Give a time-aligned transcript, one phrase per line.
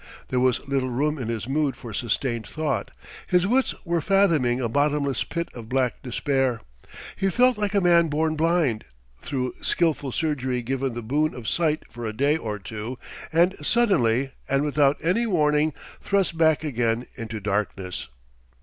[0.29, 2.89] There was little room in his mood for sustained thought:
[3.27, 6.61] his wits were fathoming a bottomless pit of black despair.
[7.15, 8.85] He felt like a man born blind,
[9.21, 12.97] through skilful surgery given the boon of sight for a day or two,
[13.31, 15.71] and suddenly and without any warning
[16.01, 18.07] thrust back again into darkness.